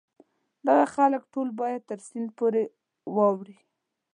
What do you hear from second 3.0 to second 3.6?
واوړي.